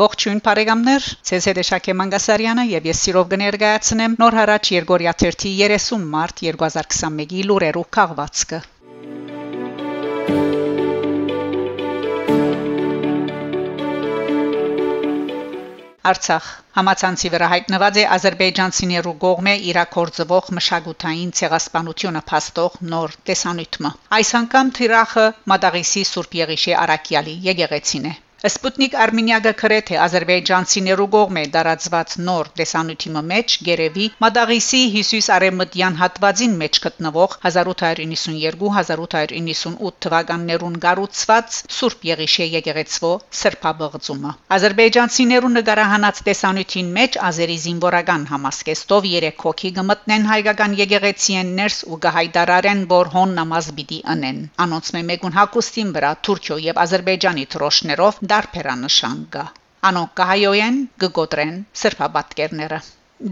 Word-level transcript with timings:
Ողջույն 0.00 0.38
բարեկամներ, 0.44 1.06
ցեզ 1.28 1.46
հետ 1.48 1.58
է 1.60 1.62
Շակե 1.68 1.94
Մանգասարյանը 2.00 2.62
եւ 2.70 2.86
ես 2.88 3.00
սիրով 3.04 3.26
կներկայացնեմ 3.32 4.12
նոր 4.20 4.36
հարաճ 4.38 4.68
Երգորիա 4.72 5.12
30 5.22 6.06
մարտ 6.12 6.38
2021-ի 6.44 7.42
լուրերով 7.50 7.90
քաղվածքը։ 7.96 8.60
Արցախ. 16.12 16.48
Համացանցի 16.80 17.32
վրա 17.36 17.50
հայտնված 17.56 18.00
է 18.00 18.06
ազերբայջանցիներու 18.16 19.14
կողմէ 19.26 19.54
իրակորձվող 19.74 20.50
մշակութային 20.60 21.36
ցեղասպանությունը 21.42 22.24
փաստող 22.32 22.80
նոր 22.94 23.18
տեսանյութը։ 23.28 23.92
Այս 24.20 24.32
անգամ 24.40 24.72
թիրախը 24.80 25.28
Մադաղիսի 25.54 26.08
Սուրբ 26.14 26.40
Եղիշե 26.40 26.76
Արաքյալի 26.86 27.38
եկեղեցին 27.50 28.10
է։ 28.14 28.16
Սպուտնիկ 28.40 28.94
Արմենիա 28.96 29.36
գրե 29.44 29.78
թե 29.88 29.96
ազերբայջանցիներու 30.00 31.06
կողմէ 31.14 31.40
դարածված 31.54 32.12
նոր 32.24 32.48
տեսանյութի 32.60 33.10
մեջ 33.30 33.56
գերեվի 33.66 34.06
Մադաղիսի 34.24 34.80
Հիսուս 34.94 35.26
Արեմտյան 35.34 35.98
հատվածին 36.00 36.54
մեջ 36.62 36.78
գտնվող 36.84 37.34
1892-1898 37.50 39.98
թվականներուն 40.06 40.78
գառուցված 40.84 41.58
Սուրբ 41.80 42.06
Եղիշե 42.10 42.46
եկեղեցվո 42.54 43.10
սրբաբղծումը 43.40 44.32
Ազերբայջանցիներու 44.56 45.52
նկարահանած 45.58 46.22
տեսանյութին 46.30 46.88
մեջ 46.96 47.20
ազերի 47.28 47.58
զինվորական 47.66 48.26
համասկեստով 48.32 49.10
3 49.10 49.44
հոգի 49.44 49.74
գմտնեն 49.80 50.26
հայկական 50.32 50.78
եկեղեցիեն 50.80 51.52
ներս 51.60 51.78
ու 51.92 52.00
գահայդարարեն 52.08 52.82
որ 52.96 53.12
հոն 53.18 53.36
նամազ 53.42 53.70
պիտի 53.76 54.00
անեն 54.16 54.42
անոնց 54.64 54.96
մեկուն 55.12 55.36
հակոստին 55.36 55.94
վրա 56.00 56.16
Թուրքիո 56.24 56.56
եւ 56.70 56.82
Ազերբայջանի 56.88 57.44
թրոշներով 57.52 58.24
դարբերանշան 58.32 59.20
կա. 59.36 59.44
Անոնք 59.90 60.16
կհայոյեն 60.22 60.80
գգոտրեն 61.04 61.60
սրբաբատկերները 61.82 62.80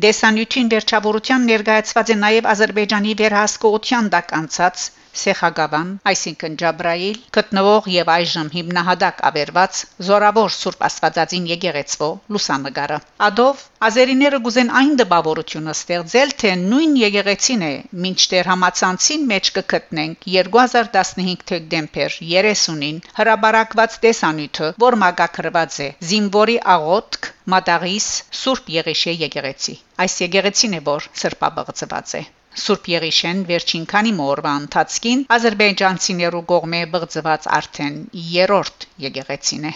Դեսանյութին 0.04 0.66
վերջավորության 0.72 1.44
ներկայացված 1.48 2.10
է 2.12 2.16
նաև 2.22 2.46
Ադրբեջանի 2.52 3.12
վերահսկողության 3.20 4.10
դակ 4.14 4.34
անցած 4.38 4.82
Սեխագավան, 5.22 5.92
այսինքն 6.12 6.58
Ջաբրայիլ, 6.62 7.20
գտնվող 7.38 7.88
եւ 7.94 8.12
այժմ 8.16 8.50
հիմնահատակ 8.56 9.22
ավերված 9.30 9.82
Զորավոր 10.08 10.56
Սուրբ 10.58 10.84
Աստվածածին 10.88 11.48
եկեղեցվո 11.52 12.10
լուսանգարը։ 12.36 13.00
Ադով 13.28 13.64
ազերիները 13.88 14.42
գուզեն 14.48 14.74
այն 14.82 14.92
դպավորությունը 15.02 15.76
ստեղծել, 15.78 16.34
թե 16.42 16.54
նույն 16.64 16.98
եկեղեցին 17.04 17.64
է 17.68 17.72
մինչդեռ 18.08 18.52
համացանցին 18.52 19.28
մեջ 19.34 19.52
կգտնենք 19.58 20.28
2015 20.38 21.68
դեկտեմբեր 21.68 22.14
30-ին 22.18 23.00
հրաբարակված 23.18 23.98
տեսանյութը, 24.04 24.70
որ 24.84 24.96
մագակրված 25.02 25.78
է 25.86 25.88
Զինվորի 26.10 26.56
աղոթք 26.76 27.30
Մադաղիս 27.54 28.08
Սուրբ 28.40 28.72
Եղիշե 28.78 29.16
եկեղեցի։ 29.26 29.78
Այս 30.06 30.18
եկեղեցին 30.26 30.80
է, 30.80 30.82
որ 30.90 31.12
սրբաբղծված 31.22 32.18
է։ 32.22 32.26
Սուրբ 32.62 32.88
Եղիշեն 32.92 33.44
վերջին 33.50 33.84
քանի 33.92 34.12
մորվա 34.20 34.54
ընթացքին 34.62 35.26
ազերբայջանցիներու 35.38 36.46
կողմէ 36.54 36.80
բղծված 36.96 37.52
արդեն 37.60 38.00
երրորդ 38.38 38.88
եկեղեցին 39.08 39.70
է։ 39.72 39.74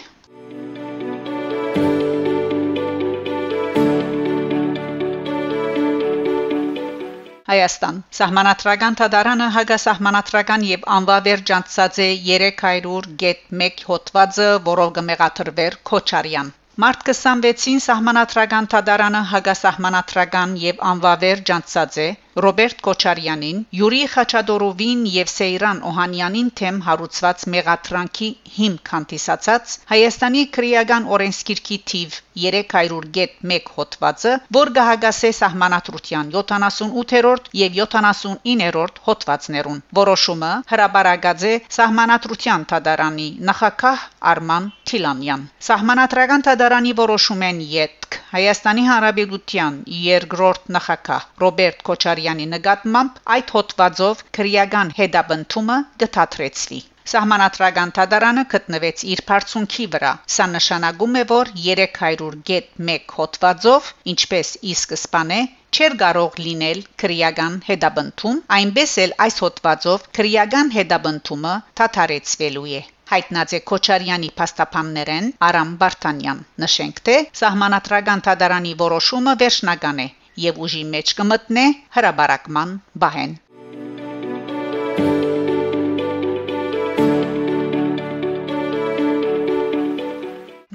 Հայաստան 7.53 7.97
Սահմանադրական 8.17 8.95
թադարանը 8.99 9.47
հագասահմանադրական 9.55 10.63
եւ 10.69 10.87
անվավեր 10.97 11.43
ջանցած 11.51 11.99
է 12.05 12.09
300.1 12.29 13.85
հոդվածը, 13.91 14.49
որով 14.69 14.93
կմեղաթրվեր 14.99 15.77
Քոչարյան 15.91 16.53
Մարտ 16.83 17.03
26-ին 17.09 17.83
սահմանադրական 17.87 18.67
թադարանը 18.75 19.21
հագասահմանադրական 19.31 20.55
եւ 20.63 20.79
անվավեր 20.91 21.43
ջանցած 21.51 21.99
է 22.05 22.07
Ռոբերտ 22.41 22.79
Քոչարյանին, 22.87 23.59
Յուրի 23.79 24.01
Խաչադորովին 24.13 25.01
եւ 25.15 25.31
Սեյրան 25.33 25.81
Օհանյանին 25.91 26.49
թեմ 26.61 26.79
հարուցված 26.87 27.45
մեղատրանքի 27.55 28.29
հիմք 28.57 28.93
հանդիսացած 28.95 29.75
Հայաստանի 29.93 30.45
քրեական 30.57 31.09
օրենսգիրքի 31.17 31.79
թիվ 31.93 32.17
300.1 32.45 33.69
հոդվածը, 33.77 34.33
որ 34.57 34.73
գահագասե 34.79 35.31
սահմանադրության 35.39 36.33
78-րդ 36.37 37.51
եւ 37.61 37.77
79-րդ 37.83 39.01
հոդվածներուն։ 39.09 39.83
Որոշումը 40.01 40.53
հրաբարագած 40.73 41.45
է 41.53 41.55
սահմանադրության 41.77 42.67
թադարանի 42.73 43.29
նախակահ 43.51 44.07
Արման 44.33 44.71
Թիլանյան։ 44.89 45.45
Սահմանադրական 45.69 46.47
թադարանի 46.49 46.97
որոշումեն 47.03 47.63
յետք 47.75 48.19
Հայաստանի 48.33 48.83
Հանրապետության 48.89 49.75
երկրորդ 50.07 50.71
նախակահ 50.79 51.29
Ռոբերտ 51.43 51.83
Քոչարյանի 52.23 52.45
նկատմամբ 52.51 53.15
այդ 53.35 53.49
հոդվածով 53.53 54.21
քրեական 54.37 54.91
հետաբնդումը 54.99 55.79
գտածրեցվի 56.03 56.79
Սահմանադրական 57.13 57.93
թադարանը 57.97 58.45
գտնվեց 58.53 59.03
իր 59.15 59.23
բարձունքի 59.31 59.87
վրա։ 59.95 60.13
Սա 60.35 60.47
նշանակում 60.53 61.19
է, 61.23 61.25
որ 61.33 61.51
300.1 61.65 63.11
հոդվածով, 63.17 63.91
ինչպես 64.15 64.55
ի 64.71 64.77
սկզբանե, 64.77 65.41
չեր 65.75 65.99
կարող 66.05 66.39
լինել 66.47 66.85
քրեական 67.03 67.59
հետաբնդում, 67.73 68.41
այնպես 68.61 68.97
էլ 69.07 69.19
այս 69.27 69.43
հոդվածով 69.47 70.09
քրեական 70.21 70.75
հետաբնդումը 70.79 71.59
թաթարեցվելու 71.83 72.67
է 72.79 72.83
հայտնած 73.13 73.59
է 73.59 73.65
Քոչարյանի 73.69 74.29
փաստաբաններեն 74.39 75.27
Արամ 75.51 75.77
Բարթանյան 75.83 76.47
նշենք 76.65 77.05
թե 77.09 77.17
սահմանադրական 77.43 78.27
թադարանի 78.31 78.79
որոշումը 78.87 79.41
վերջնական 79.43 80.05
է 80.07 80.13
եւ 80.41 80.61
ուժի 80.67 80.83
մեջ 80.97 81.15
կմտնե 81.21 81.65
հրաբարակման 81.97 82.77
բահեն 83.05 83.41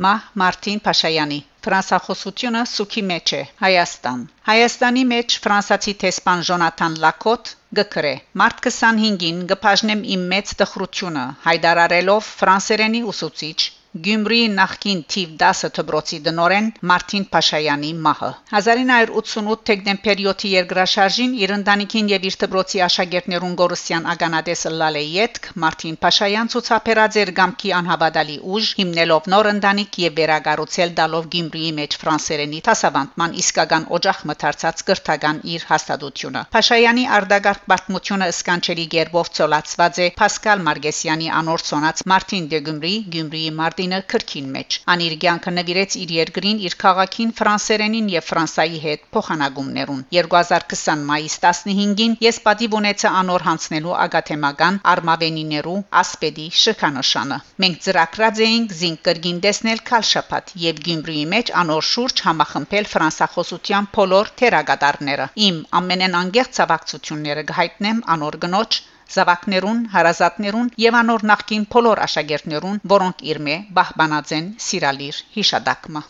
Մահ 0.05 0.25
Մարտին 0.39 0.81
Փաշայանի 0.85 1.37
Ֆրանսախոսությունը 1.67 2.59
սուքի 2.71 3.01
մեջ 3.11 3.31
է 3.37 3.39
Հայաստան 3.61 4.19
Հայաստանի 4.49 5.05
մեջ 5.13 5.37
ֆրանսացի 5.45 5.93
տեսփան 6.03 6.43
Ժոնաթան 6.49 6.99
Լակոտ 7.05 7.51
գկրե 7.79 8.13
Մարտ 8.41 8.61
25-ին 8.67 9.41
գփաժնեմ 9.53 10.05
իմ 10.17 10.27
մեծ 10.35 10.53
տխրությունը 10.61 11.25
հայտարարելով 11.47 12.29
ֆրանսերենի 12.43 13.01
ուսուցիչ 13.13 13.57
Գյումրի 14.05 14.39
նախկին 14.53 14.99
թիվ 15.13 15.29
10 15.41 15.69
դբրոցի 15.77 16.17
դնորեն 16.25 16.65
Մարտին 16.89 17.23
Փաշայանի 17.33 17.91
մահը 18.05 18.29
1988 18.59 19.61
դեկտեմբեր 19.69 20.21
7-ի 20.27 20.49
երկրաշարժին 20.53 21.35
իր 21.41 21.53
ընտանիքին 21.55 22.11
եւ 22.11 22.27
իր 22.29 22.37
դբրոցի 22.43 22.81
աշակերտներուն 22.87 23.55
Գորուսյան 23.61 24.09
ագանադեսը 24.13 24.71
լալեյետք 24.81 25.49
Մարտին 25.63 25.97
Փաշայան 26.03 26.51
ցուցաբերած 26.53 27.17
էր 27.23 27.31
գամքի 27.39 27.71
անհավատալի 27.79 28.37
ուժ 28.57 28.71
հիմնելով 28.81 29.29
նոր 29.33 29.49
ընտանիք 29.53 29.99
եւ 30.03 30.17
վերագառուցել 30.19 30.93
դալով 30.99 31.31
Գյումրիի 31.37 31.71
մեջ 31.79 31.97
ֆրանսերենի 32.03 32.61
տասավանդման 32.67 33.37
իսկական 33.45 33.87
օջախ 33.97 34.21
մթարցած 34.31 34.85
կրթական 34.91 35.41
իր 35.55 35.67
հաստատությունը 35.71 36.45
Փաշայանի 36.57 37.07
արդագարգ 37.17 37.65
պատմությունը 37.71 38.29
սկանչելի 38.35 38.87
գերբով 38.97 39.33
ցոլացված 39.39 40.03
է 40.05 40.11
Պասկալ 40.21 40.63
Մարգեսյանի 40.67 41.33
անորցոնած 41.41 42.05
Մարտին 42.11 42.51
դե 42.51 42.63
Գյումրի 42.67 42.95
Գյումրիի 43.17 43.51
Մարտին 43.57 43.86
Մարտինը 43.87 44.07
քրքին 44.11 44.47
մեջ։ 44.53 44.75
Անիր 44.91 45.13
ցանկը 45.19 45.51
նվիրեց 45.57 45.93
իր 45.97 46.09
երկրին, 46.13 46.57
իր 46.67 46.73
քաղաքին 46.79 47.29
ֆրանսերենին 47.37 48.07
եւ 48.13 48.25
Ֆրանսայի 48.29 48.79
հետ 48.85 49.05
փոխանակումներուն։ 49.15 50.01
2020 50.15 51.05
մայիս 51.11 51.37
15-ին 51.45 52.15
ես 52.25 52.39
պատիվ 52.47 52.75
ունեցա 52.79 53.11
անոր 53.19 53.45
հանցնելու 53.47 53.93
ագաթեմական 54.07 54.79
արմավենիներու 54.93 55.77
ասպեդի 56.01 56.49
շքանշանը։ 56.63 57.39
Մենք 57.65 57.79
ծրակրած 57.87 58.43
էինք 58.47 58.75
զինք 58.81 59.01
կրգին 59.07 59.39
տեսնել 59.47 59.81
քալշապատ 59.91 60.53
եւ 60.67 60.83
Գյումրիի 60.89 61.25
մեջ 61.37 61.53
անոր 61.63 61.89
շուրջ 61.93 62.25
համախմբել 62.27 62.91
ֆրանսախոսության 62.97 63.89
փոլոր 63.95 64.35
թերագադարները։ 64.43 65.31
Իմ 65.47 65.63
ամենեն 65.81 66.21
անգեղ 66.25 66.53
ցավակցությունները 66.59 67.47
գհայտնեմ 67.53 68.05
անոր 68.17 68.41
գնոջ 68.43 68.83
զավակներուն, 69.15 69.79
հարազատներուն 69.93 70.69
եւ 70.83 70.99
անոր 71.01 71.25
նախկին 71.31 71.65
բոլոր 71.73 72.03
աշակերտներուն, 72.07 72.83
որոնք 72.93 73.25
իրմե 73.31 73.57
բահբանած 73.79 74.35
են 74.37 74.51
սիրալիր 74.67 75.23
հիշադակմը։ 75.37 76.05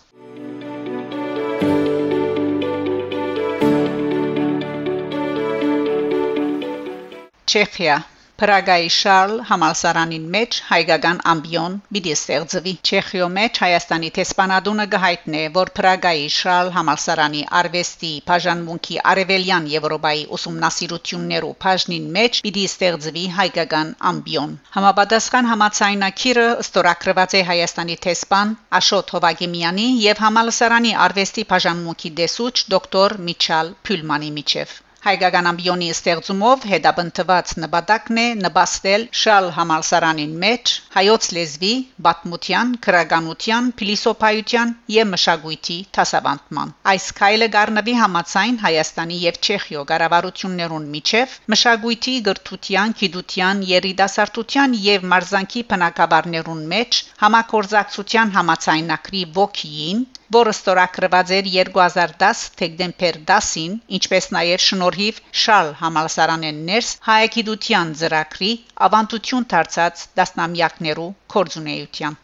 Չեխիա 7.47 7.97
Պրագայի 8.42 8.89
Շարլ 8.94 9.31
համալսարանին 9.50 10.25
մեջ 10.34 10.57
հայկական 10.66 11.22
ամբիոն 11.31 11.78
պիտի 11.95 12.12
ստեղծվի 12.16 12.74
Չեխիո 12.89 13.30
մեջ 13.38 13.60
Հայաստանի 13.63 14.12
տեսփանադունը 14.18 14.86
գահիտնե 14.92 15.42
որ 15.56 15.72
Պրագայի 15.80 16.28
Շարլ 16.36 16.69
համալսարանի 16.75 17.42
արվեստի 17.62 18.12
բաժանմունքի 18.30 19.00
արևելյան 19.13 19.72
Եվրոպայի 19.74 20.24
ուսումնասիրություններու 20.38 21.51
բաժնին 21.66 22.07
մեջ 22.19 22.42
պիտի 22.45 22.69
ստեղծվի 22.74 23.28
հայկական 23.42 23.94
ամբիոն 24.13 24.57
համապատասխան 24.78 25.51
համացայնակիրը 25.56 26.48
ստորակրված 26.68 27.38
է 27.42 27.45
Հայաստանի 27.51 28.01
տեսփան 28.07 28.57
Աշոտ 28.81 29.16
Հովագիմյանի 29.18 29.92
եւ 30.07 30.25
համալսարանի 30.30 30.98
արվեստի 31.07 31.51
բաժանմունքի 31.56 32.18
դեսուչ 32.22 32.56
դոկտոր 32.75 33.22
Միչալ 33.31 33.80
Փյուլմանի 33.81 34.36
միջև 34.42 34.84
Հայկական 35.05 35.47
ամբիոնի 35.49 35.88
ստեղծումով 35.94 36.63
հետապնդված 36.69 37.51
նպատակն 37.63 38.19
է 38.21 38.23
նպաստել 38.38 39.03
շալ 39.21 39.49
համալսարանին 39.57 40.31
մեջ 40.44 40.71
հայոց 40.95 41.27
լեզվի, 41.38 41.73
բացմության, 42.07 42.71
քրագանության, 42.88 43.69
փիլիսոփայության 43.81 44.73
եւ 44.95 45.07
մշակույթի 45.11 45.77
դասավանդման։ 45.99 46.73
Այս 46.94 47.05
քայլը 47.21 47.49
գառնվի 47.57 47.95
համացայն 48.01 48.59
Հայաստանի 48.65 49.21
եւ 49.27 49.39
Չեխիո 49.47 49.85
կառավարություններուն 49.94 50.89
միջև 50.97 51.38
մշակույթի, 51.55 52.17
գրթության, 52.29 52.97
գիտության, 53.03 53.63
երիտասարդության 53.77 54.77
եւ 54.89 55.09
մարզանկի 55.13 55.65
բնակավարներուն 55.75 56.67
մեջ 56.75 57.01
համակորձակցության 57.23 58.38
համացայնակրի 58.41 59.25
ոգին 59.41 60.05
որը 60.35 60.51
ստորագրված 60.56 61.29
էր 61.38 61.45
2010 61.53 62.44
դեկտեմբեր 62.62 63.19
10-ին, 63.29 63.75
ինչպես 63.97 64.25
նաև 64.35 64.63
շնորհիվ 64.68 65.21
Շալ 65.44 65.74
համալսարանեն 65.81 66.62
ներս 66.69 66.89
հայագիտության 67.07 67.94
ծրագրի 68.01 68.51
ավանդություն 68.88 69.50
դարձած 69.56 70.06
դասնամյակներու 70.19 71.12
կորձունեության 71.35 72.24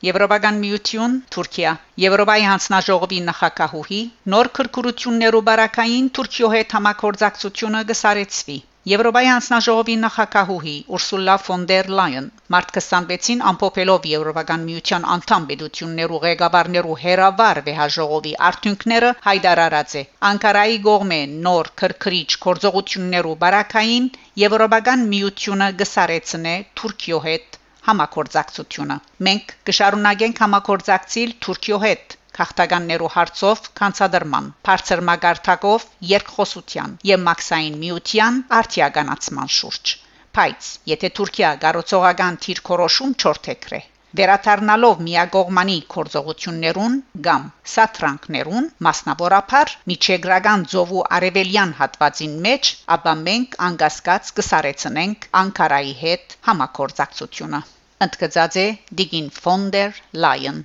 Եվրոպական 0.00 0.58
միություն 0.60 1.16
Թուրքիա 1.34 1.72
Եվրոպայի 2.04 2.44
հանձնաժողովի 2.50 3.18
նախակահուհի 3.26 3.98
նոր 4.34 4.48
քրկուրություններու 4.58 5.42
բարակային 5.48 6.08
Թուրքիո 6.18 6.52
հետ 6.56 6.76
համակորձակցությունը 6.76 7.82
գսարեցվի 7.92 8.56
Եվրոպայի 8.88 9.26
հանձնաժողովի 9.28 9.94
նախակահուհի 10.02 10.70
Ուրսուլա 10.96 11.32
ֆոն 11.46 11.64
դեր 11.70 11.88
Լայեն 11.96 12.28
մարտ 12.54 12.70
26-ին 12.76 13.42
ամփոփելով 13.50 14.06
Եվրոպական 14.10 14.62
միության 14.68 15.04
անդամ 15.14 15.48
պետություններու 15.50 16.20
ղեկավարներու 16.22 16.96
հերավար 17.02 17.60
վեհաժողովի 17.66 18.32
արդյունքները 18.48 19.10
հայտարարած 19.26 19.96
է. 20.00 20.04
Անկարայի 20.30 20.80
գողմե 20.88 21.20
նոր 21.48 21.70
քրքրիչ 21.82 22.28
կորձողություններու 22.46 23.36
բարակային 23.44 24.08
Եվրոպական 24.44 25.04
միությունը 25.12 25.68
գսարեցնե 25.82 26.54
Թուրքիո 26.80 27.20
հետ 27.28 27.60
համակորձակցությունը 27.90 28.96
մենք 29.28 29.54
կշարունակենք 29.68 30.42
համակորձակցիլ 30.46 31.36
Թուրքիո 31.44 31.82
հետ 31.84 32.16
քաղաքականներու 32.38 33.12
հարցով 33.16 33.62
կանցադրման, 33.82 34.50
բարձր 34.70 35.04
մագարտակով 35.10 35.86
երկխոսության 36.14 36.98
եւ 37.12 37.24
մաքսային 37.30 37.78
միության 37.84 38.42
արտիականացման 38.60 39.54
շուրջ։ 39.60 39.94
Բայց 40.40 40.74
եթե 40.94 41.14
Թուրքիա 41.20 41.54
գարոցողական 41.66 42.42
թիրքորոշում 42.46 43.16
չորթեքրե 43.24 43.80
վերաթարնալով 44.18 45.02
միագողմանի 45.06 45.74
կորձողություններուն 45.94 46.94
կամ 47.26 47.44
սաթրանքներուն 47.72 48.66
մասնավորապես 48.86 49.74
միջեգրական 49.90 50.64
ծովու 50.72 51.04
արևելյան 51.18 51.74
հատվածին 51.82 52.34
մեջ, 52.46 52.72
ապա 52.96 53.14
մենք 53.20 53.54
անգասկած 53.68 54.32
կսարեցնենք 54.40 55.28
Անկարայի 55.42 55.94
հետ 56.02 56.36
համակորձակցությունը։ 56.50 57.62
Ընդգծած 58.08 58.60
է 58.64 58.66
Դիգին 59.02 59.32
Ֆոնդեր 59.38 60.04
Լայեն 60.24 60.60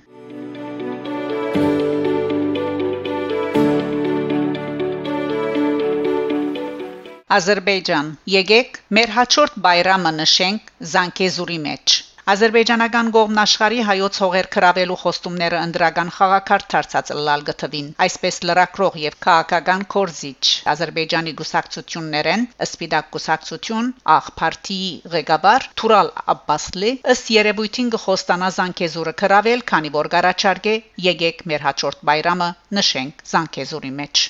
Ադրբեջան։ 7.36 8.10
Եկեք 8.32 8.76
մեր 8.96 9.10
հաջորդ 9.20 9.56
բայրամը 9.68 10.12
նշենք 10.18 10.68
Զանգեզուրի 10.90 11.56
մեջ։ 11.70 11.96
Ադրբեջանական 12.32 13.10
գողմն 13.14 13.40
աշխարհի 13.40 13.82
հայոց 13.88 14.16
հողեր 14.22 14.46
քրավելու 14.54 14.96
խոստումները 15.02 15.58
ընդրական 15.66 16.08
խաղակար 16.16 16.64
դարձած 16.72 17.12
լալ 17.28 17.44
գտվին։ 17.50 17.90
Այսպես 18.06 18.38
լրակրող 18.50 18.96
եւ 19.02 19.18
քաղաքական 19.26 19.84
կորզիչ 19.94 20.42
Ադրբեջանի 20.72 21.34
գուսակցություններեն 21.42 22.46
Սպիտակ 22.66 23.12
գուսակցություն 23.18 23.92
աղ 24.16 24.32
պարտիի 24.40 24.90
ղեկավար 25.14 25.68
Թուրալ 25.82 26.10
Աբբասլի 26.36 26.92
ըստ 27.14 27.32
երևույթին 27.36 27.92
գխոստանա 27.96 28.50
Զանգեզուրը 28.58 29.14
քրավել, 29.22 29.66
քանի 29.74 29.94
որ 30.00 30.10
գարաչարգե 30.16 30.74
եկեք 31.10 31.46
մեր 31.52 31.68
հաջորդ 31.70 32.04
բայրամը 32.10 32.50
նշենք 32.80 33.24
Զանգեզուրի 33.34 33.94
մեջ։ 34.02 34.26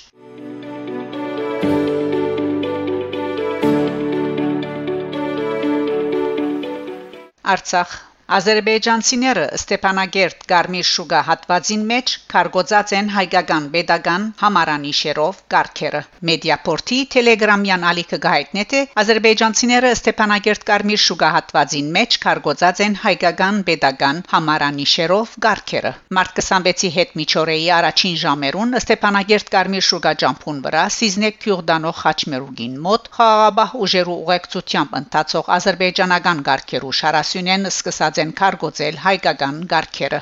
Արցախ 7.47 7.91
Ադրբեջանցիները 8.27 9.43
Ստեփանագերտ 9.55 10.41
Գարմիր 10.51 10.87
Շուգա 10.93 11.19
հատվածին 11.27 11.83
մեջ 11.91 12.13
կարգոծած 12.33 12.93
են 12.99 13.11
հայկական 13.17 13.67
pedagogan 13.75 14.25
համարանիշերով 14.41 15.37
կարգերը 15.55 16.01
Մեդիապորտի 16.31 16.99
Telegram-յան 17.15 17.87
ալիքը 17.91 18.19
գայտնե 18.25 18.65
թե 18.73 18.81
Ադրբեջանցիները 19.03 19.93
Ստեփանագերտ 19.99 20.67
Գարմիր 20.71 21.03
Շուգա 21.05 21.29
հատվածին 21.37 21.93
մեջ 21.99 22.17
կարգոծած 22.27 22.83
են 22.87 22.97
հայկական 23.05 23.61
pedagogan 23.71 24.19
համարանիշերով 24.35 25.39
կարգերը 25.47 25.95
Մարտ 26.19 26.43
26-ի 26.43 26.93
հետ 26.99 27.15
միջօրեի 27.23 27.71
առաջին 27.79 28.19
ժամերուն 28.27 28.81
Ստեփանագերտ 28.83 29.55
Գարմիր 29.55 29.89
Շուգա 29.93 30.15
ջամփուն 30.25 30.61
վրա 30.67 30.85
Սիզնեկ 30.97 31.41
Քյուրդանո 31.47 31.95
Խաչմերուգին 32.03 32.77
մոտ 32.91 33.09
խաղաբահ 33.21 33.79
ուժերու 33.87 34.19
ուղեկցությամբ 34.27 35.01
ընթացող 35.05 35.55
ադրբեջանական 35.61 36.45
կարգերու 36.51 36.95
շարասյունեն 37.05 37.71
սկսած 37.77 38.16
ստիպված 38.17 38.23
են 38.23 38.31
կարգոծել 38.39 38.97
հայկական 39.05 39.57
գարքերը 39.71 40.21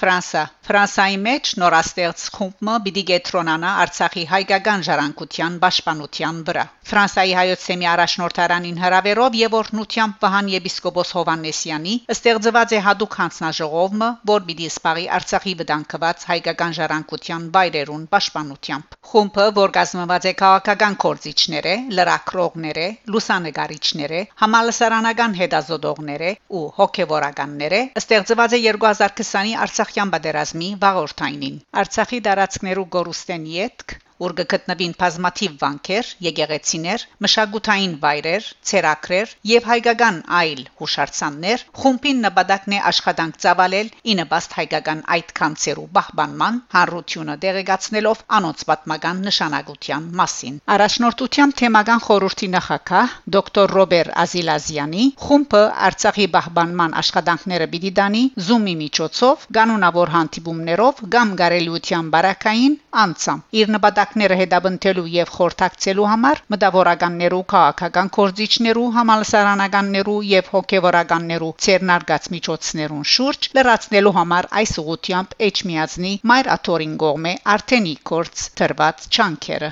Ֆրանսա 0.00 0.44
Ֆրանսայի 0.70 1.16
մեջ 1.18 1.48
նորաստեղծ 1.58 2.24
խումբը 2.30 2.74
պիտի 2.84 3.02
գետրոնանա 3.08 3.70
Արցախի 3.84 4.22
հայկական 4.30 4.84
ժառանգության 4.86 5.54
պաշտպանության 5.64 6.36
վրա։ 6.46 6.62
Ֆրանսայի 6.90 7.32
հայոց 7.38 7.64
սեմի 7.66 7.86
առաջնորդարանին 7.90 8.78
հրավերով 8.82 9.38
եւ 9.40 9.56
օրհնությամբ 9.60 10.14
Վահան 10.24 10.50
եպիսկոպոս 10.52 11.10
Հովանեսյանի 11.16 11.94
ստեղծված 12.14 12.74
է 12.74 12.80
հadoop 12.86 13.16
հանձնաժողովը, 13.18 14.10
որ 14.30 14.46
պիտի 14.50 14.68
սպարի 14.70 15.04
Արցախի 15.18 15.54
վտանգված 15.60 16.24
հայկական 16.30 16.76
ժառանգության 16.78 17.50
բայրերուն 17.58 18.06
պաշտպանությամբ։ 18.14 18.96
Խումբը, 19.10 19.46
որ 19.58 19.74
կազմված 19.74 20.26
է 20.30 20.34
քաղաքական 20.42 20.98
կորցիչները, 21.02 21.74
լրակրողները, 21.98 22.86
լուսանգարիչները, 23.10 24.22
համալսարանական 24.42 25.38
հետազոտողները 25.40 26.32
ու 26.60 26.64
հոգեվորականները, 26.78 27.80
ստեղծված 28.02 28.58
է 28.58 28.62
2020-ի 28.70 29.56
Արցախյան 29.66 30.14
պատերազմի 30.14 30.59
վաղորդայնին 30.84 31.58
Արցախի 31.82 32.20
դարածքներու 32.26 32.86
գորուստեն 32.96 33.46
յետք 33.54 33.96
որ 34.20 34.34
գտնվին 34.40 34.94
բազմաթիվ 35.00 35.52
վանքեր, 35.60 36.08
եկեղեցիներ, 36.26 37.04
մշակութային 37.24 37.94
վայրեր, 38.04 38.48
ցերակրեր 38.70 39.34
եւ 39.50 39.68
հայկական 39.70 40.16
այլ 40.40 40.62
հուշարձաններ, 40.80 41.64
խումբին 41.80 42.20
նպատակն 42.26 42.76
է 42.76 42.80
աշխատանք 42.90 43.38
ծավալել 43.44 43.88
ի 44.10 44.16
նպաստ 44.20 44.56
հայկական 44.60 45.00
այդ 45.16 45.32
կանցերու 45.40 45.86
բահբանման, 45.96 46.60
հանրությունը 46.74 47.36
դեղեկացնելով 47.44 48.22
անոնց 48.40 48.64
պատմական 48.70 49.22
նշանակության 49.30 50.10
մասին։ 50.20 50.60
Առաջնորդությամբ 50.76 51.56
թեմական 51.60 52.04
խորհրդի 52.06 52.48
նախակահ 52.56 53.16
դոկտոր 53.36 53.74
Ռոբեր 53.80 54.12
Ազիլազյանի 54.24 55.04
խումբը 55.24 55.62
Արցախի 55.88 56.26
բահբանման 56.36 56.96
աշխատանքները 57.00 57.70
պիտի 57.74 57.92
դանի 58.00 58.22
Zoom-ի 58.50 58.74
միջոցով, 58.84 59.48
կանոնավոր 59.56 60.12
հանդիպումներով 60.16 61.02
կամ 61.14 61.34
գարելիության 61.40 62.10
բարակային 62.14 62.78
անցամ։ 63.04 63.44
Իր 63.60 63.72
նպատակ 63.76 64.09
նպատակները 64.10 64.36
հետապնդելու 64.38 65.10
եւ 65.14 65.28
խորհրդակցելու 65.32 66.06
համար 66.10 66.38
մտավորականներու, 66.52 67.42
քաղաքական 67.52 68.08
կորզիչներու, 68.16 68.86
համալսարանականներու 68.96 70.16
եւ 70.30 70.50
հոգեվորականներու 70.54 71.52
ցերնարգած 71.66 72.26
միջոցներուն 72.34 73.04
շուրջ 73.14 73.48
լրացնելու 73.54 74.14
համար 74.18 74.50
այս 74.60 74.72
ուղությամբ 74.82 75.36
Էջմիածնի 75.50 76.12
Մայր 76.26 76.50
Աթորին 76.56 76.96
գողմե 77.04 77.34
Արտենի 77.54 77.94
կորց 78.10 78.46
թրված 78.58 79.06
չանքերը 79.14 79.70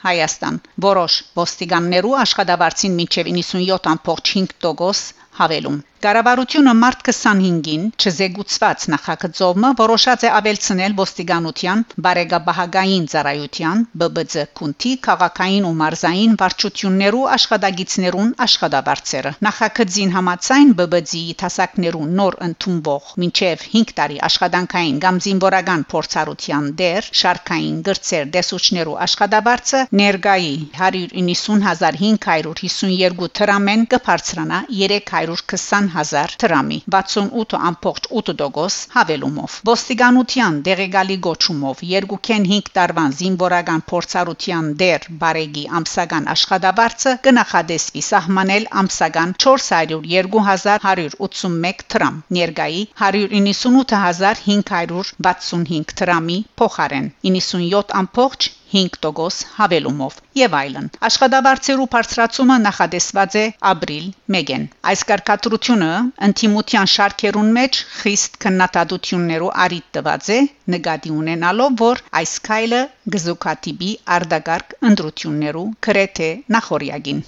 Հայաստան. 0.00 0.54
Որոշ 0.84 1.14
ոստիկաններու 1.36 2.14
աշխատավարձին 2.24 2.94
մինչև 3.00 3.28
97.5% 3.36 5.08
հավելում 5.40 5.80
Կառավարությունը 6.00 6.72
մարտ 6.80 7.02
25-ին 7.10 7.82
չզեկուցված 8.00 8.84
նախագծումը 8.92 9.70
որոշած 9.80 10.22
է 10.24 10.28
ավելցնել 10.36 10.92
ոստիկանության 11.00 11.82
բարեգաբահագային 12.06 13.02
ծառայության 13.12 13.82
ԲԲԾ 14.02 14.46
քունտի 14.60 14.92
քաղաքային 15.06 15.66
ու 15.70 15.72
մարզային 15.80 16.36
վարչություններու 16.40 17.26
աշխատագիտներուն 17.34 18.30
աշխատավարձերը 18.46 19.32
նախագծին 19.48 20.14
համաձայն 20.16 20.70
ԲԲԾ-ի 20.78 21.34
տասակներու 21.44 22.06
նոր 22.20 22.34
ընդունվող 22.48 23.04
մինչև 23.24 23.66
5 23.74 23.94
տարի 24.00 24.18
աշխատանքային 24.30 24.96
կամ 25.04 25.20
զինվորական 25.28 25.86
փորձառության 25.92 26.64
դեր 26.80 27.02
շարքային 27.24 27.76
գրծեր 27.90 28.24
դեսուչներու 28.38 28.96
աշխատավարձը 29.10 29.84
ներգայի 30.00 30.56
190552 30.80 33.30
դրամեն 33.42 33.86
կբարձրանա 33.92 34.64
320 34.80 35.89
1000 35.94 36.36
դրամի 36.42 36.78
68.8% 36.94 38.94
հավելումով 38.94 39.56
ոստիկանության 39.70 40.54
դեղեկալի 40.68 41.16
գոչումով 41.26 41.82
երկուքեն 41.90 42.46
5 42.52 42.70
տարվան 42.78 43.16
զինվորական 43.20 43.84
փորձառության 43.92 44.70
դեր 44.82 45.00
բարեգի 45.24 45.64
ամսական 45.80 46.30
աշխատավարձը 46.34 47.12
կնախադեսվի 47.26 48.02
սահմանել 48.10 48.64
ամսական 48.84 49.34
402181 49.46 51.84
դրամ 51.96 52.22
ներգայի 52.38 52.82
198565 53.02 55.98
դրամի 56.02 56.38
փոխարեն 56.62 57.12
97 57.30 58.59
5% 58.72 59.46
հավելումով 59.56 60.18
եւ 60.40 60.54
այլն։ 60.60 60.88
Աշխատավարձերու 61.08 61.86
բարձրացումը 61.94 62.56
նախադեсված 62.66 63.36
է 63.40 63.44
ապրիլ 63.72 64.06
1-ին։ 64.36 64.68
Այս 64.92 65.02
կարգադրությունը 65.10 65.90
ընտիմության 66.28 66.92
շարքերուն 66.94 67.50
մեջ 67.58 67.80
խիստ 67.96 68.38
քննադատություններու 68.44 69.50
արիտ 69.66 69.90
տված 69.98 70.30
է, 70.36 70.38
նկատի 70.76 71.14
ունենալով, 71.22 71.76
որ 71.82 72.04
այս 72.22 72.36
քայլը 72.50 72.84
գզուկատիբի 73.16 73.90
արդագարգ 74.18 74.78
ընդրություններու 74.92 75.68
քրեթե 75.88 76.30
նախորյակին։ 76.56 77.22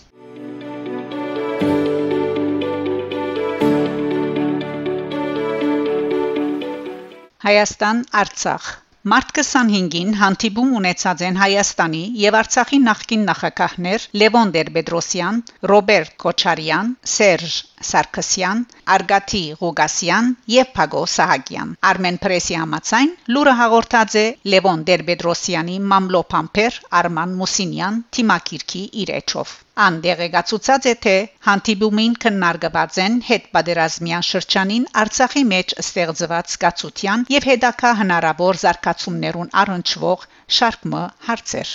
Հայաստան 7.43 8.01
Արցախ 8.23 8.67
Մարտ 9.11 9.31
25-ին 9.37 10.11
հանդիպում 10.19 10.75
ունեցած 10.79 11.23
են 11.29 11.39
Հայաստանի 11.41 12.03
եւ 12.25 12.37
Արցախի 12.41 12.79
նախկին 12.83 13.25
նախագահներ 13.29 14.05
Լևոն 14.23 14.53
Տեր-Պետրոսյան, 14.57 15.41
Ռոբերտ 15.71 16.13
Քոչարյան, 16.25 16.93
Սերժ 17.15 17.57
Սարգսյան, 17.89 18.63
Արգաթի 18.95 19.43
Ղուգասյան 19.61 20.31
եւ 20.55 20.71
Փագո 20.77 21.03
Սահակյան։ 21.15 21.75
Armen 21.91 22.19
Press-ի 22.25 22.57
համաձայն 22.61 23.13
լուրը 23.37 23.55
հաղորդած 23.61 24.17
է 24.23 24.25
Լևոն 24.55 24.87
Տեր-Պետրոսյանի 24.91 25.77
մամլոփամփեր 25.93 26.79
Արման 27.03 27.37
Մուսինյան 27.43 28.01
թիմակիրքի 28.19 28.83
իրեչով։ 29.05 29.55
Անդերեգացուցած 29.83 30.89
է 30.91 30.95
թե 31.05 31.17
հանդիպումին 31.49 32.17
քննարկված 32.25 32.99
են 33.05 33.21
հետ 33.29 33.47
պատերազմյան 33.57 34.27
շրջանին 34.31 34.89
Արցախի 35.05 35.45
մեջ 35.55 35.77
ստեղծված 35.85 36.53
զգացության 36.57 37.25
եւ 37.37 37.49
հետակա 37.53 37.95
հնարավոր 38.03 38.61
զարգացումներուն 38.67 39.55
առնչվող 39.65 40.29
շարք 40.61 40.91
հարցեր։ 41.31 41.73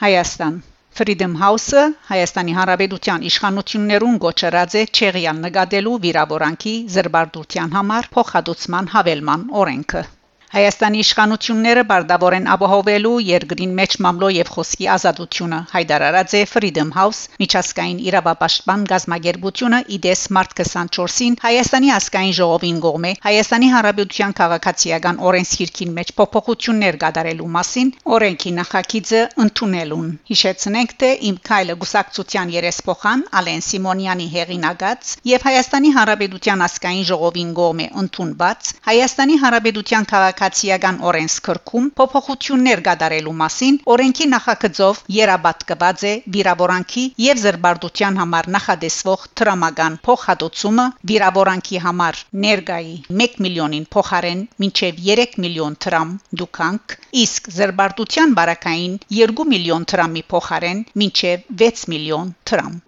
Հայաստան. 0.00 0.54
Freedom 0.98 1.32
House-ը 1.40 1.80
Հայաստանի 2.10 2.52
Հանրապետության 2.58 3.24
իշխանություններուն 3.30 4.14
գոչրած 4.22 4.76
է 4.80 4.84
Չեղյալ 4.96 5.42
նկատելու 5.46 5.92
վիրավորանքի 6.04 6.72
զրբարդության 6.94 7.74
համար 7.76 8.08
փոխհատուցման 8.14 8.88
հավելման 8.94 9.44
օրենքը 9.64 10.02
Հայաստանի 10.50 10.98
իշխանությունները 11.04 11.82
բարդավոր 11.86 12.34
են 12.40 12.46
ապահովելու 12.50 13.10
երկրին 13.22 13.74
մեջ 13.78 13.92
մամլո 14.02 14.28
եւ 14.34 14.48
խոսքի 14.50 14.86
ազատությունը 14.94 15.58
հայտարարած 15.70 16.32
է 16.34 16.40
Freedom 16.50 16.88
House 16.96 17.20
միջազգային 17.42 18.00
իրավապաշտպան 18.10 18.82
գազագերբությունը 18.92 19.78
իդես 19.96 20.22
մարտ 20.36 20.56
24-ին 20.60 21.36
Հայաստանի 21.44 21.92
ազգային 21.98 22.34
ժողովին 22.40 22.80
գողմե 22.86 23.12
Հայաստանի 23.26 23.68
Հանրապետության 23.74 24.34
քաղաքացիական 24.40 25.20
օրենսգիրքին 25.30 25.94
մեջ 26.00 26.10
փոփոխություններ 26.18 26.98
կատարելու 27.04 27.48
մասին 27.58 27.94
օրենքի 28.18 28.52
նախագիծը 28.58 29.22
ընդունելուն 29.46 30.10
հիշեցնենք 30.32 30.96
թե 31.04 31.12
իմ 31.30 31.38
քայլը 31.46 31.78
գուսակցության 31.86 32.52
երեսփոխան 32.58 33.24
Ալեն 33.38 33.64
Սիմոնյանի 33.70 34.28
հեղինակած 34.34 35.14
եւ 35.30 35.48
Հայաստանի 35.50 35.94
Հանրապետության 36.00 36.66
ազգային 36.66 37.08
ժողովին 37.14 37.56
գողմե 37.62 37.88
ընդունված 38.02 38.74
Հայաստանի 38.90 39.40
Հանրապետության 39.46 40.10
քաղաք 40.10 40.39
քաղաքացիական 40.40 40.98
օրենսգրքում 41.08 41.88
փոփոխություններ 42.00 42.80
կատարելու 42.86 43.32
մասին 43.40 43.74
օրենքի 43.94 44.28
նախագծով 44.34 45.00
երաբատկված 45.16 46.04
է 46.10 46.12
վիրավորանքի 46.36 47.04
եւ 47.24 47.42
զրբարդության 47.42 48.18
համար 48.22 48.48
նախադեсվող 48.56 49.26
տրամական 49.40 49.98
փոխհատուցումը 50.08 50.86
վիրավորանքի 51.12 51.82
համար 51.86 52.22
ներգայի 52.46 52.96
1 53.28 53.38
միլիոնին 53.46 53.86
փոխարեն 53.96 54.44
մինչև 54.64 55.04
3 55.12 55.40
միլիոն 55.46 55.80
դրամ 55.86 56.14
դուքանք 56.42 56.98
իսկ 57.24 57.54
զրբարդության 57.60 58.38
բարակային 58.40 59.00
2 59.24 59.50
միլիոն 59.54 59.90
դրամի 59.94 60.28
փոխարեն 60.34 60.86
մինչև 61.04 61.50
6 61.66 61.90
միլիոն 61.96 62.32
դրամ 62.52 62.80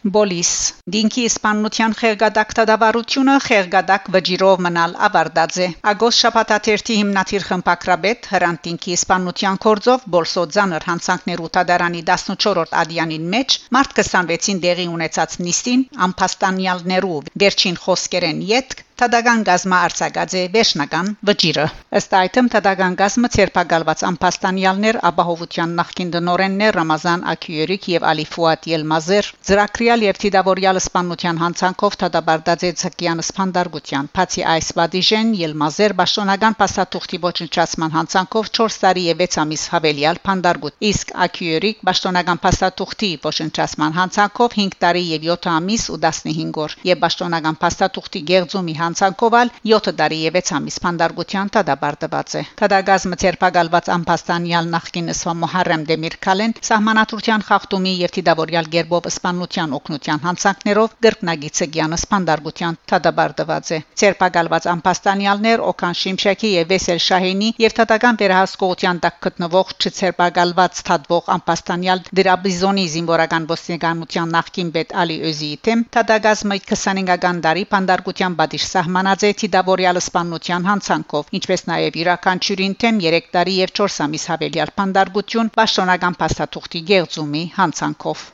Բոլիս 0.00 0.50
Դինքի 0.94 1.22
իսպանության 1.28 1.94
խերգադակ 1.96 2.52
տադավարությունը 2.58 3.32
խերգադակ 3.46 4.06
վճիրով 4.14 4.62
մնալ 4.66 4.94
ավարտած 5.08 5.58
է 5.64 5.66
Ագոս 5.92 6.20
շաբաթաթերթի 6.24 6.96
հիմնադիր 7.00 7.44
խմբակրաբեդ 7.48 8.30
Հրանտ 8.32 8.62
Դինքի 8.68 8.94
իսպանության 8.96 9.60
կորձով 9.66 10.06
Բոլսո 10.16 10.44
ցաներ 10.56 10.88
հանցանքներու 10.88 11.52
տադարանի 11.58 12.02
14-րդ 12.12 12.76
ադյանին 12.84 13.28
մեջ 13.36 13.58
մարտ 13.76 13.96
26-ին 14.00 14.62
դեղի 14.64 14.86
ունեցած 14.96 15.36
նիստին 15.44 15.84
ամփաստանյալներու 16.08 17.20
վերջին 17.44 17.80
խոսքերեն 17.84 18.42
յետք 18.54 18.84
Թադագան 19.00 19.42
գազմը 19.48 19.76
արձակած 19.80 20.32
է 20.36 20.40
վերջնական 20.54 21.06
վճիրը։ 21.24 21.62
Ըստ 21.98 22.14
այդմ 22.18 22.48
Թադագան 22.52 22.96
գազմը 23.00 23.28
ցերպակալված 23.36 24.02
ամփաստանյալներ 24.08 24.96
ապահովության 25.10 25.70
նախկին 25.78 26.10
դնորեններ 26.16 26.76
Ռամազան 26.76 27.24
Աքյուերիկ 27.32 27.88
եւ 27.92 28.04
Ալի 28.10 28.26
Ֆուատ 28.34 28.68
Ելմազեր 28.70 29.30
ծրակրիալ 29.50 30.04
եւ 30.04 30.20
Թիդավորյալ 30.24 30.80
սպանության 30.82 31.40
հանցանքով 31.44 31.96
Թադաբարդաձե 32.02 32.72
ցկյան 32.82 33.24
սփանդարգության։ 33.30 34.10
Բացի 34.20 34.44
այս 34.52 34.68
վադիժեն 34.80 35.32
Ելմազեր 35.40 35.96
Բաշտոնական 36.02 36.58
փաստաթուղթի 36.60 37.22
ոչնչացման 37.24 37.96
հանցանքով 37.96 38.52
4 38.60 38.78
տարի 38.84 39.06
եւ 39.08 39.24
6 39.24 39.40
ամիս 39.46 39.64
հավելյալ 39.72 40.22
փանդարգուտ։ 40.28 40.78
Իսկ 40.90 41.16
Աքյուերիկ 41.24 41.82
Բաշտոնական 41.88 42.44
փաստաթուղթի 42.44 43.10
ոչնչացման 43.24 43.98
հանցանքով 44.02 44.54
5 44.60 44.78
տարի 44.84 45.04
եւ 45.16 45.26
7 45.32 45.50
ամիս 45.56 45.88
ու 45.96 46.00
15 46.04 46.62
օր 46.68 46.78
եւ 46.92 47.02
Բաշտոնական 47.08 47.60
փաստաթուղթի 47.64 48.24
գեղձումի 48.34 48.78
հանցանքովալ 48.90 49.54
7 49.72 49.94
տարի 50.02 50.20
եւ 50.26 50.40
6 50.42 50.54
ամիս 50.60 50.80
փանդարգության 50.88 51.54
տադաբարտված 51.54 52.36
է։ 52.40 52.44
Տադագազմը 52.60 53.20
ցերպակալված 53.24 53.92
ամփաստանյալ 54.00 54.70
նախկին 54.74 55.14
Սվա 55.20 55.34
Մոհարրեմ 55.44 55.88
Դեմիրքալեն 55.94 56.56
սահմանադրության 56.70 57.48
խախտումի 57.50 57.96
եւ 58.04 58.14
թիդավորյալ 58.18 58.70
գերբով 58.74 59.10
սպանության 59.14 59.74
օկնության 59.80 60.24
հանցանքներով 60.26 60.96
գրկնագիցը 61.06 61.60
ցեգյանը 61.60 61.96
սպանդարգության 62.00 62.76
տադաբարտված 62.90 63.70
է։ 63.76 63.78
Ցերպակալված 64.00 64.66
ամփաստանյալներ 64.72 65.62
Օքան 65.70 65.96
Շիմշակի 66.00 66.50
եւ 66.54 66.70
Վեսել 66.70 67.00
Շահինի 67.06 67.50
եւ 67.64 67.74
թատական 67.78 68.18
վերահսկողության 68.22 69.00
տակ 69.04 69.18
գտնվող 69.26 69.74
չցերպակալված 69.76 70.80
թադվող 70.88 71.30
ամփաստանյալ 71.36 72.02
Դրաբիզոնի 72.20 72.86
զինվորական 72.94 73.48
ոստիկանության 73.52 74.34
նախկին 74.36 74.72
պետ 74.76 74.96
Ալի 75.04 75.18
Օզիի 75.30 75.60
թեմ 75.68 75.84
տադագազմը 75.98 76.58
25-ական 76.70 77.44
դարի 77.44 77.64
փանդարգության 77.74 78.38
բադիշ 78.40 78.64
սահմանած 78.80 79.24
է 79.28 79.30
Թիդավորյալ 79.40 79.98
սպանության 80.00 80.68
հանցանքով, 80.68 81.26
ինչպես 81.38 81.64
նաև 81.70 81.98
յուրաքանչյուրին 82.00 82.76
թեմ 82.84 83.02
3 83.04 83.28
տարի 83.36 83.56
եւ 83.58 83.74
4 83.80 83.98
ամիս 84.06 84.24
հավելյալ 84.32 84.74
փանդարգություն 84.80 85.52
պաշտոնական 85.60 86.18
փաստաթուղթի 86.24 86.84
գեղձումի 86.94 87.44
հանցանքով։ 87.60 88.26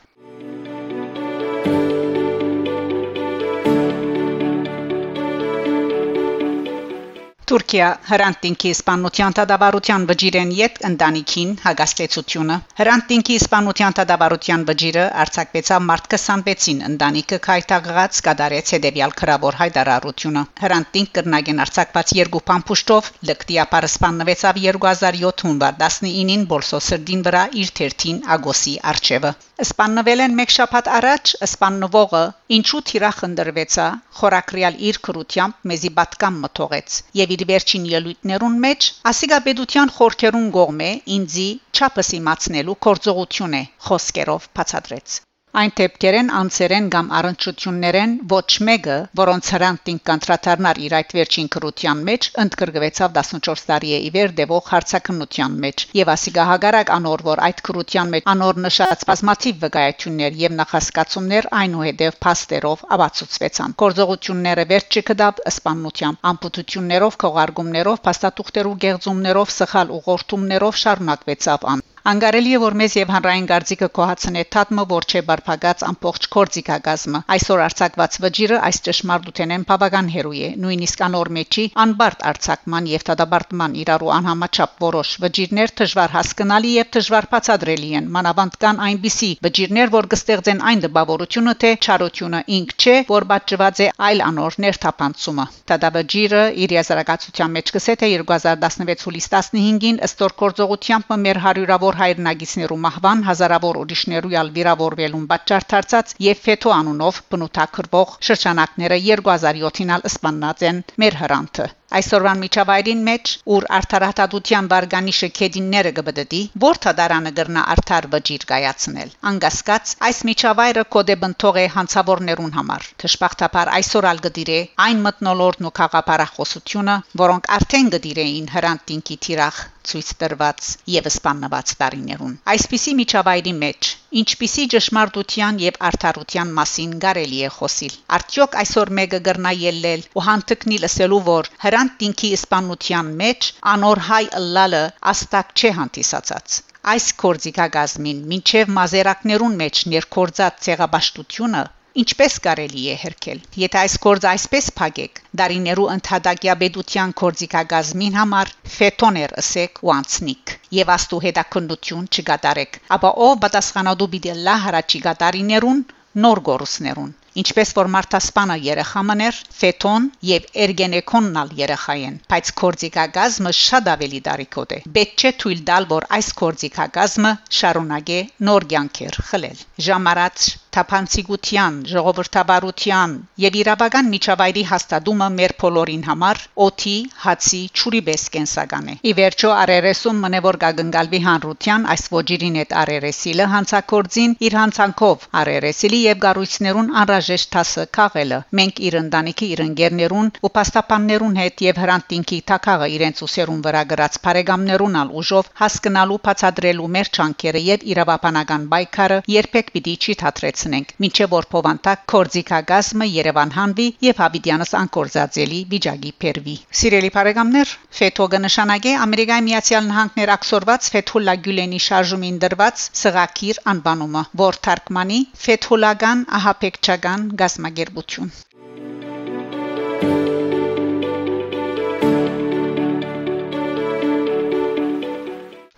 Թուրքիա 7.50 7.88
հրանտինքի 8.06 8.70
իսպանության 8.74 9.34
տադաբարության 9.38 10.06
վճիրեն 10.06 10.48
յետ 10.60 10.80
ընտանիքին 10.88 11.52
հագաստեցությունը 11.66 12.56
հրանտինքի 12.80 13.36
իսպանության 13.40 13.96
տադաբարության 13.98 14.64
վճիրը 14.70 15.04
արցակվեցավ 15.24 15.86
մարտ 15.92 16.10
26-ին 16.16 16.82
ընտանիքը 16.90 17.40
քայթաղած 17.46 18.20
կդարեց 18.28 18.74
հետևյալ 18.76 19.16
քրավոր 19.22 19.60
հայտարարությունը 19.62 20.44
հրանտինք 20.66 21.14
կրնագեն 21.20 21.64
արցակված 21.68 22.14
երկու 22.22 22.44
փամփուշտով 22.50 23.14
լկտիապարը 23.30 23.92
սպանվեցավ 23.94 24.62
2007 24.68 25.50
հունվար 25.50 25.82
19-ին 25.88 26.48
բոլսոսրդին 26.54 27.28
վրա 27.30 27.48
իր 27.62 27.76
թերթին 27.80 28.24
ագոսի 28.38 28.80
արչևը 28.94 29.38
սպանվել 29.64 30.22
են 30.22 30.34
մեկ 30.38 30.50
շաբաթ 30.54 30.88
առաջ 30.96 31.30
սպաննվողը 31.46 32.22
ինչու 32.56 32.80
թիրախ 32.88 33.20
ընդրվեցա 33.28 33.86
խորակրյալ 34.18 34.76
իր 34.88 34.98
քրությամբ 35.08 35.70
մեզի 35.72 35.90
պատկամ 36.00 36.36
մթողեց 36.42 36.98
եւ 37.20 37.32
իր 37.36 37.44
վերջին 37.52 37.86
ելույթներուն 37.92 38.58
մեջ 38.66 38.88
ասիգաբեդության 39.12 39.94
խորքերուն 39.98 40.50
գողմե 40.58 40.90
ինձի 41.16 41.48
չափս 41.78 42.12
իմացնելու 42.20 42.80
կորձողություն 42.88 43.56
է 43.60 43.62
խոսքերով 43.88 44.50
բացատրեց 44.60 45.20
Այն 45.56 45.70
դեպքերեն 45.78 46.30
անցերեն 46.38 46.86
կամ 46.92 47.06
առընչություններեն 47.18 48.10
ոչ 48.32 48.48
մեկը, 48.68 48.96
որոնց 49.20 49.46
հրանտին 49.54 50.00
կանտրատարնար 50.08 50.80
իր 50.86 50.96
այդ 50.98 51.14
վերջին 51.18 51.48
քրության 51.54 52.02
մեջ, 52.08 52.28
ընդգրկվեցավ 52.42 53.14
14 53.20 53.62
տարի 53.70 53.94
է 53.98 54.00
իվեր 54.08 54.34
դեպող 54.40 54.68
հարցակնության 54.72 55.56
մեջ 55.62 55.86
եւ 56.00 56.12
ասիգա 56.16 56.46
հագարակ 56.50 56.92
անոր 56.98 57.24
որ 57.30 57.42
այդ 57.48 57.64
քրության 57.70 58.12
մեջ 58.16 58.28
անոր 58.34 58.60
նշած 58.66 59.06
բազմաթիվ 59.12 59.64
վկայություններ 59.64 60.38
եւ 60.42 60.56
նախասկացումներ 60.60 61.50
այնուհետեւ 61.62 62.20
փաստերով 62.26 62.84
աբացուցվեցան 62.98 63.76
գործողությունները 63.86 64.68
վերջ 64.76 65.00
չկդավ 65.00 65.44
սպանությամբ 65.56 66.32
ամպուտություններով 66.34 67.20
քողարկումներով 67.26 68.04
փաստաթուղթերու 68.10 68.78
գեղձումներով 68.86 69.58
սխալ 69.60 69.98
ուղղորդումներով 70.00 70.82
շարունակվեցավ 70.86 71.70
ան 71.76 71.85
Անգարելի 72.06 72.52
է 72.54 72.58
որ 72.62 72.74
մեզ 72.78 72.92
եւ 73.00 73.08
հանրային 73.10 73.46
գարձիկը 73.50 73.86
կոհացնե 73.98 74.42
թաթմը 74.54 74.82
որ 74.90 75.06
չէ 75.10 75.20
բարփակած 75.26 75.80
ամբողջ 75.86 76.26
կորձիկագազմը 76.34 77.20
այսօր 77.34 77.62
արցակված 77.64 78.18
վճիրը 78.24 78.60
այս 78.68 78.78
ճշմարտութենեն 78.86 79.64
բավական 79.70 80.10
հերույ 80.14 80.42
է 80.46 80.50
նույնիսկ 80.64 81.02
անոր 81.06 81.30
մեջի 81.38 81.64
անբարտ 81.84 82.22
արցակման 82.30 82.86
եւ 82.90 83.06
տադաբարտման 83.08 83.74
իրարու 83.82 84.12
անհամաչափ 84.18 84.76
որոշ 84.86 85.10
վճիրներ 85.24 85.74
դժվար 85.82 86.14
հասկանալի 86.14 86.70
եւ 86.76 86.92
դժվար 86.94 87.28
բացադրելի 87.34 87.90
են 87.98 88.06
մանավանդ 88.18 88.58
կան 88.62 88.80
այնպիսի 88.86 89.32
վճիրներ 89.48 89.92
որ 89.96 90.10
կստեղծեն 90.14 90.62
այն 90.70 90.86
դպավորությունը 90.86 91.56
թե 91.66 91.74
չարությունը 91.82 92.44
ինք 92.60 92.76
չէ 92.86 92.96
որ 93.10 93.28
պատճված 93.34 93.82
է 93.82 93.90
այլ 94.10 94.24
անոր 94.30 94.60
ներթափանցումը 94.66 95.48
տադավճիրը 95.74 96.46
իր 96.66 96.78
եզրակացության 96.78 97.54
մեջ 97.58 97.76
կսե 97.80 97.98
թե 98.06 98.14
2016 98.22 99.06
հուլիս 99.10 99.30
15-ին 99.34 100.02
ըստ 100.06 100.26
գործողությամբ 100.46 101.14
մեր 101.26 101.44
հարյուրավոր 101.46 101.95
հազարավոր 101.96 102.16
հայրենագիցներու 102.16 102.76
մահվան, 102.84 103.20
հազարավոր 103.26 103.78
ուրիշներու 103.82 104.32
յալ 104.34 104.50
վիրավորվելուն 104.56 105.24
պատճառ 105.30 105.66
դարձած 105.72 106.14
եւ 106.26 106.42
Ֆեթո 106.46 106.74
անունով 106.76 107.22
բնութագրվող 107.32 108.14
շրջանակները 108.28 109.00
2007-ին 109.06 109.96
սպանած 110.12 110.66
են 110.72 110.84
մեր 111.04 111.20
հրանտը 111.24 111.68
Այսօրվան 111.96 112.40
միջավայրին 112.42 113.02
մեջ, 113.06 113.32
ուր 113.56 113.66
արդարադատության 113.76 114.68
վարգանիշը 114.72 115.28
քեդինները 115.38 115.92
կբդդի, 115.98 116.40
որթա 116.64 116.92
դարանը 117.00 117.32
գրնա 117.36 117.62
արդար 117.74 118.08
վճիր 118.14 118.46
կայացնել։ 118.50 119.12
Անգասկած 119.30 119.94
այս 120.08 120.18
միջավայրը 120.30 120.84
կոդեբնթող 120.96 121.60
է 121.62 121.66
հանցավորներուն 121.76 122.56
համար։ 122.58 122.88
Թշպախտապար 123.04 123.72
այսօր 123.78 124.10
ալ 124.10 124.24
գդիրե 124.26 124.58
այն 124.88 125.06
մտնոլորտն 125.06 125.70
ու 125.70 125.74
խաղապարախոսությունը, 125.78 126.98
որոնք 127.22 127.50
արդեն 127.60 127.94
գդիրեին 127.96 128.52
հրանտինքի 128.56 129.18
թիրախ 129.28 129.62
ցույց 129.86 130.08
տրված 130.20 130.68
եւ 130.92 131.04
սպաննված 131.12 131.72
տարիներուն։ 131.80 132.32
Այսպիսի 132.52 132.94
միջավայրի 133.00 133.52
մեջ 133.62 133.90
ինչպիսի 134.20 134.64
ճշմարտության 134.72 135.60
եւ 135.62 135.78
արդարության 135.88 136.52
մասին 136.58 136.92
կարելի 137.04 137.40
է 137.46 137.50
խոսիլ։ 137.56 137.94
Արդյոք 138.18 138.56
այսօր 138.62 138.92
մեկը 138.98 139.20
գրնա 139.28 139.52
ելնել 139.62 140.04
ու 140.16 140.24
հանդգնի 140.28 140.78
լսելու 140.84 141.20
որ 141.28 141.50
հրանտ 141.76 141.96
տինքի 142.00 142.28
իսպանության 142.34 143.08
մեջ 143.20 143.46
անոր 143.70 143.98
հայ 144.04 144.20
ըլլալը 144.38 144.78
աստակ 145.10 145.50
չէ 145.60 145.70
հանդիսացած 145.78 146.54
այս 146.92 147.08
կորձիկագազմին 147.22 148.22
մինչև 148.30 148.70
մազերակներուն 148.76 149.56
մեջ 149.62 149.80
ներկորձած 149.94 150.62
ցեղաբաշտությունը 150.66 151.60
ինչպես 152.04 152.38
կարելի 152.46 152.86
է 152.92 152.96
հերքել 153.02 153.42
եթե 153.64 153.80
այս 153.82 153.98
կորձը 154.06 154.30
այսպես 154.30 154.70
փագեք 154.80 155.20
դարիներու 155.42 155.86
ընդհատակյա 155.96 156.56
բեդության 156.64 157.14
կորձիկագազմին 157.22 158.18
համար 158.22 158.54
ֆետոներ 158.78 159.36
ասեք 159.44 159.84
ու 159.84 159.94
անցնիկ 159.98 160.56
եւ 160.80 160.94
աստու 160.96 161.22
հետաքննություն 161.26 162.08
չգատարեք 162.16 162.80
ապա 162.98 163.12
ով 163.28 163.36
պատասխանատու 163.44 164.10
պիտի 164.16 164.40
լա 164.48 164.56
հարաճի 164.64 165.04
գատարիներուն 165.10 165.86
նոր 166.24 166.44
գորուսներուն 166.50 167.14
ինչպես 167.42 167.72
որ 167.78 167.90
մարտասպանը 167.94 168.56
երեխա 168.66 169.02
մներ, 169.10 169.40
ֆետոն 169.60 170.08
եւ 170.30 170.50
էրգենեկոննալ 170.66 171.54
երեխային, 171.60 172.18
բայց 172.32 172.52
կորձիկագազմը 172.62 173.54
շատ 173.60 173.90
ավելի 173.96 174.20
դարիքոտ 174.28 174.76
է։ 174.76 174.80
Պետք 174.98 175.24
չէ 175.26 175.32
թույլ 175.44 175.64
տալ, 175.70 175.88
որ 175.96 176.08
այս 176.18 176.30
կորձիկագազմը 176.42 177.32
շարունակե 177.60 178.20
նոր 178.50 178.68
կյանքեր 178.74 179.20
խլել։ 179.30 179.66
Ժամարած 179.88 180.48
թափանցիկության, 180.76 181.80
ժողովրդավարության 181.90 183.16
եւ 183.42 183.56
իրավական 183.62 184.10
միջավայրի 184.14 184.64
հաստատումը 184.70 185.28
մեր 185.36 185.52
բոլորին 185.62 186.04
համար 186.06 186.42
օթի, 186.66 186.96
հացի, 187.24 187.62
ճուրի 187.80 188.00
բես 188.06 188.24
կենսական 188.36 188.90
է։ 188.92 188.94
Ի 189.10 189.12
վերջո 189.20 189.50
արերեսում 189.56 190.20
մնե 190.26 190.40
որ 190.46 190.58
գագնգալվի 190.62 191.20
հանրության 191.26 191.86
այս 191.94 192.04
ոչիրին 192.16 192.58
հետ 192.60 192.74
արերեսիլը 192.82 193.46
հանցակորձին 193.54 194.36
իր 194.46 194.56
հանցանքով 194.60 195.26
արերեսիլի 195.40 196.00
եւ 196.06 196.20
գառույցներուն 196.26 196.90
անրաժեշտ 197.02 197.50
տասը 197.56 197.86
քաղելը։ 197.98 198.40
Մենք 198.60 198.82
իր 198.86 198.98
ընտանիքի 199.00 199.50
իր 199.56 199.64
ընկերներուն 199.66 200.30
ու 200.46 200.52
պաստապաններուն 200.56 201.38
հետ 201.40 201.64
եւ 201.66 201.80
հրանտինքի 201.86 202.40
թակաղը 202.52 202.90
իրենց 202.96 203.24
ուսերուն 203.26 203.62
վրա 203.66 203.82
գրած 203.92 204.20
բարեկամներուն 204.26 204.98
ալ 205.02 205.12
ուժով 205.22 205.50
հասկանալու 205.62 206.20
բացադրելու 206.26 206.90
մեր 206.96 207.12
չանքերը 207.16 207.64
եւ 207.66 207.86
իրավաբանական 207.96 208.68
բայկարը 208.76 209.18
երբեք 209.36 209.72
պիտի 209.76 209.96
չի 210.06 210.18
թատրեց 210.22 210.65
կայացնենք 210.66 210.88
մինչև 211.02 211.28
որ 211.32 211.44
փովանտակ 211.50 212.00
կորձիկագազմը 212.12 213.06
Երևան 213.08 213.52
հանվի 213.56 213.84
եւ 214.06 214.22
Հավիդյանս 214.22 214.72
անկորձածելի 214.78 215.60
վիճակի 215.74 216.10
փերվի 216.24 216.54
Սիրելի 216.80 217.10
բարեկամներ 217.16 217.74
Ֆեթոգը 217.98 218.40
նշանակե 218.46 218.94
Ամերիկայի 219.04 219.46
Միացյալ 219.50 219.86
Նահանգներ 219.90 220.34
ակսորված 220.36 220.90
Ֆեթուլա 220.96 221.36
Գյուլենի 221.46 221.80
շարժումին 221.86 222.42
դրված 222.46 222.84
սղակիր 223.04 223.62
անվանումը 223.74 224.24
որ 224.42 224.60
թարգմանի 224.68 225.20
Ֆեթուլական 225.46 226.26
ահապեկչական 226.40 227.30
գազմագերբություն 227.44 228.34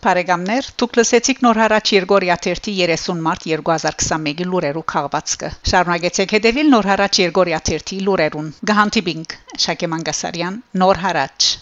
Բարեկամներ, 0.05 0.67
դուք 0.81 0.97
լսեցիք 0.99 1.41
նոր 1.45 1.59
հարաճ 1.61 1.91
Երգորիա 1.95 2.37
30 2.45 3.17
մարտ 3.25 3.47
2021-ի 3.53 4.47
լուրերու 4.53 4.85
քաղվածքը։ 4.95 5.51
Շարունակեցեք 5.73 6.37
հետևել 6.39 6.73
նոր 6.77 6.91
հարաճ 6.93 7.23
Երգորիա 7.25 7.63
30 7.73 8.07
լուրերուն։ 8.07 8.55
Գահանտիբինգ 8.73 9.39
Շակե 9.67 9.95
Մանգասարյան, 9.97 10.65
նոր 10.85 11.07
հարաճ։ 11.09 11.55